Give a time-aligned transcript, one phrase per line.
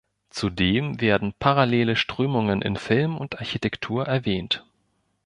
[0.31, 4.65] Zudem werden parallele Strömungen in Film und Architektur erwähnt.